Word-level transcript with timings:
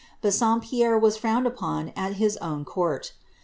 Bassompierre 0.23 0.97
was 0.99 1.15
frowned 1.15 1.45
upon 1.45 1.89
at 1.95 2.13
his 2.13 2.35
own 2.37 2.65
court. 2.65 3.13